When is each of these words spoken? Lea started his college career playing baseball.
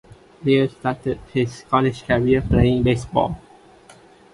Lea 0.43 0.67
started 0.67 1.19
his 1.31 1.63
college 1.69 2.01
career 2.07 2.41
playing 2.41 2.81
baseball. 2.81 3.39